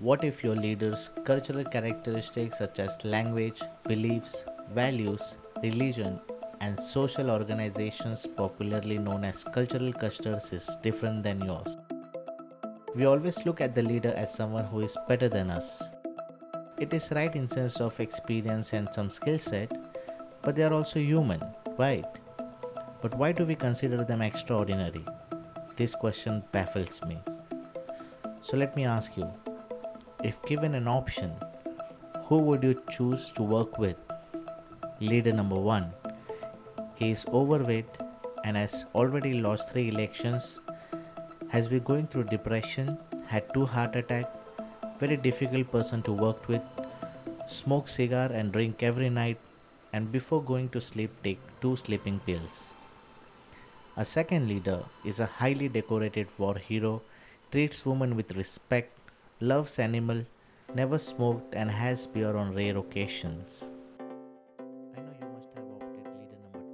[0.00, 4.34] What if your leader's cultural characteristics such as language, beliefs,
[4.74, 6.18] values, religion,
[6.62, 11.76] and social organizations, popularly known as cultural clusters, is different than yours?
[12.94, 15.82] We always look at the leader as someone who is better than us.
[16.78, 19.70] It is right in sense of experience and some skill set,
[20.40, 21.42] but they are also human,
[21.76, 22.06] right?
[23.02, 25.04] But why do we consider them extraordinary?
[25.76, 27.18] This question baffles me.
[28.40, 29.30] So let me ask you
[30.22, 31.32] if given an option,
[32.24, 33.96] who would you choose to work with?
[35.00, 35.90] Leader number one.
[36.96, 37.86] He is overweight
[38.44, 40.58] and has already lost three elections,
[41.48, 44.28] has been going through depression, had two heart attacks,
[44.98, 46.62] very difficult person to work with,
[47.48, 49.38] smoke cigar and drink every night,
[49.92, 52.74] and before going to sleep take two sleeping pills.
[53.96, 57.00] A second leader is a highly decorated war hero,
[57.50, 58.99] treats women with respect,
[59.42, 60.22] loves animal,
[60.74, 63.64] never smoked and has beer on rare occasions.
[64.68, 66.68] I know you must have opted leader number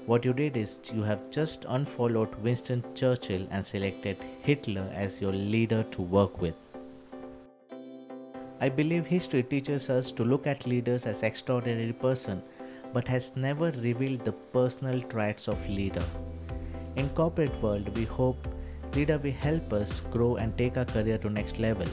[0.00, 0.06] 2.
[0.06, 5.32] What you did is you have just unfollowed Winston Churchill and selected Hitler as your
[5.32, 6.56] leader to work with.
[8.60, 12.42] I believe history teaches us to look at leaders as extraordinary person
[12.92, 16.04] but has never revealed the personal traits of leader.
[16.96, 18.48] In corporate world we hope
[18.94, 21.86] Leader will help us grow and take our career to next level.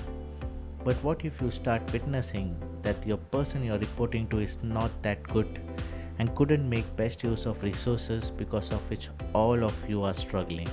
[0.83, 5.23] But what if you start witnessing that your person you're reporting to is not that
[5.23, 5.61] good
[6.17, 10.69] and couldn't make best use of resources because of which all of you are struggling?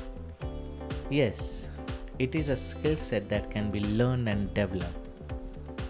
[1.10, 1.68] Yes,
[2.18, 5.06] it is a skill set that can be learned and developed.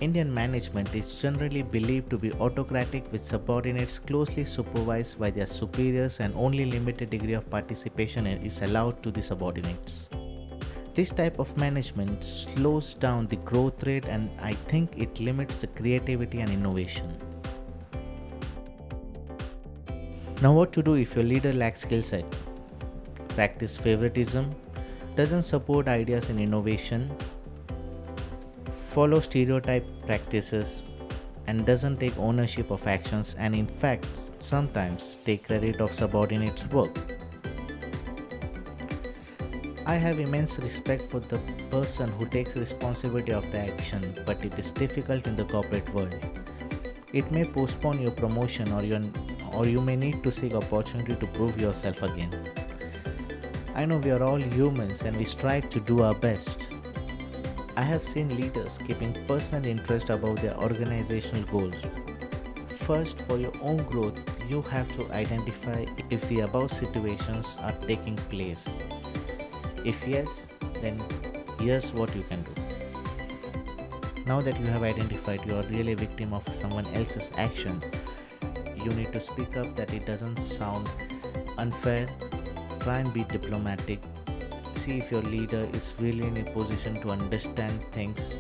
[0.03, 6.21] Indian management is generally believed to be autocratic with subordinates closely supervised by their superiors
[6.21, 10.09] and only limited degree of participation is allowed to the subordinates.
[10.97, 15.67] This type of management slows down the growth rate and I think it limits the
[15.67, 17.15] creativity and innovation.
[20.41, 22.25] Now, what to do if your leader lacks skill set?
[23.29, 24.51] Practice favoritism,
[25.17, 27.15] doesn't support ideas and innovation,
[28.89, 30.85] follow stereotype practices,
[31.47, 34.07] and doesn't take ownership of actions and, in fact,
[34.39, 36.97] sometimes take credit of subordinates' work.
[39.89, 41.39] I have immense respect for the
[41.71, 46.17] person who takes responsibility of the action, but it is difficult in the corporate world.
[47.13, 49.01] It may postpone your promotion or, your,
[49.53, 52.35] or you may need to seek opportunity to prove yourself again.
[53.77, 56.67] I know we are all humans and we strive to do our best.
[57.77, 61.77] I have seen leaders keeping personal interest above their organizational goals.
[62.81, 64.19] First, for your own growth,
[64.49, 68.69] you have to identify if the above situations are taking place.
[69.85, 70.47] If yes,
[70.81, 71.03] then
[71.59, 72.53] here's what you can do.
[74.27, 77.83] Now that you have identified you are really a victim of someone else's action,
[78.77, 80.89] you need to speak up that it doesn't sound
[81.59, 82.09] unfair.
[82.81, 84.01] Try and be diplomatic.
[84.75, 88.37] See if your leader is really in a position to understand things.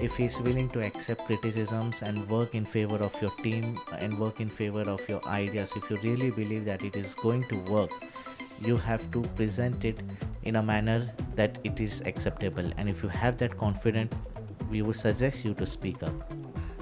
[0.00, 4.40] If he's willing to accept criticisms and work in favor of your team and work
[4.40, 7.90] in favor of your ideas, if you really believe that it is going to work,
[8.62, 9.98] you have to present it
[10.48, 12.72] in a manner that it is acceptable.
[12.76, 14.14] And if you have that confidence
[14.70, 16.32] we would suggest you to speak up.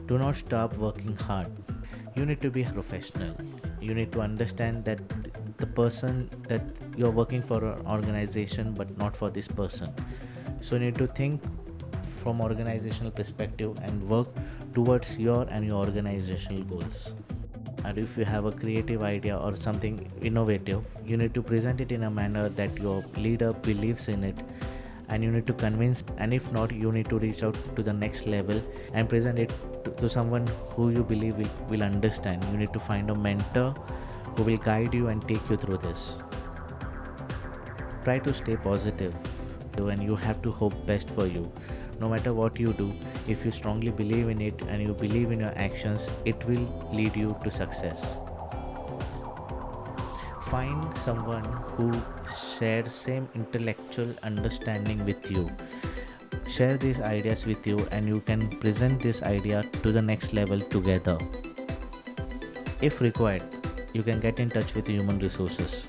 [0.07, 1.47] Do not stop working hard.
[2.15, 3.37] You need to be professional.
[3.81, 4.99] You need to understand that
[5.59, 6.63] the person that
[6.97, 9.93] you're working for an organization but not for this person.
[10.61, 11.43] So you need to think
[12.23, 14.29] from organizational perspective and work
[14.75, 17.15] towards your and your organizational goals
[17.87, 21.93] and if you have a creative idea or something innovative you need to present it
[21.93, 24.37] in a manner that your leader believes in it.
[25.09, 27.93] And you need to convince and if not you need to reach out to the
[27.93, 28.61] next level
[28.93, 29.53] and present it
[29.85, 32.45] to, to someone who you believe will, will understand.
[32.51, 33.73] You need to find a mentor
[34.35, 36.19] who will guide you and take you through this.
[38.03, 39.15] Try to stay positive
[39.89, 41.51] and you have to hope best for you.
[42.01, 42.93] No matter what you do
[43.27, 47.17] if you strongly believe in it and you believe in your actions it will lead
[47.17, 48.17] you to success.
[50.51, 51.45] Find someone
[51.77, 51.93] who
[52.59, 55.51] shares same intellectual understanding with you.
[56.49, 60.61] Share these ideas with you and you can present this idea to the next level
[60.61, 61.19] together.
[62.81, 63.43] If required
[63.93, 65.87] you can get in touch with human resources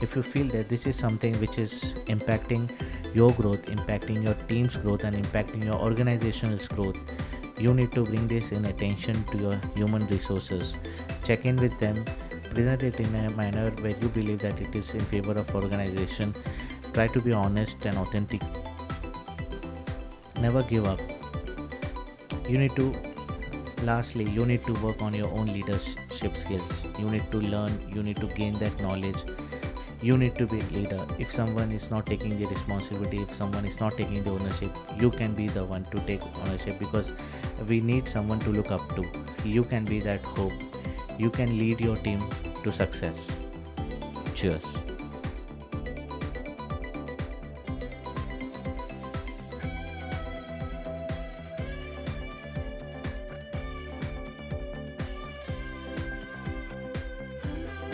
[0.00, 2.70] if you feel that this is something which is impacting
[3.14, 6.96] your growth, impacting your team's growth, and impacting your organizational growth,
[7.58, 10.74] you need to bring this in attention to your human resources.
[11.24, 12.04] Check in with them,
[12.50, 16.34] present it in a manner where you believe that it is in favor of organization.
[16.92, 18.42] Try to be honest and authentic.
[20.40, 21.00] never give up
[22.48, 22.94] you need to
[23.82, 28.02] lastly you need to work on your own leadership skills you need to learn you
[28.02, 29.16] need to gain that knowledge
[30.00, 31.06] you need to be a leader.
[31.18, 35.10] If someone is not taking the responsibility if someone is not taking the ownership you
[35.10, 37.12] can be the one to take ownership because
[37.66, 39.04] we need someone to look up to.
[39.44, 40.52] You can be that hope.
[41.18, 42.28] You can lead your team
[42.64, 43.26] to success.
[44.34, 44.87] Cheers